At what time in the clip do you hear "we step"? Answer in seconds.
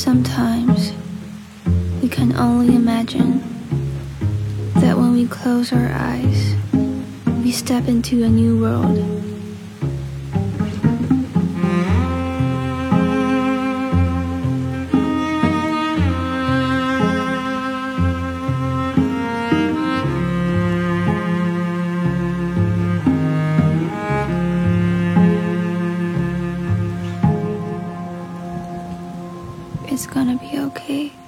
7.44-7.86